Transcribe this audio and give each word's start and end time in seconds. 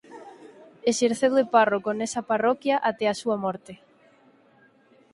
Exerceu 0.91 1.31
de 1.39 1.45
párroco 1.55 1.89
nesa 1.93 2.21
parroquia 2.31 2.75
até 2.89 3.05
a 3.09 3.19
súa 3.21 3.37
morte. 3.45 3.73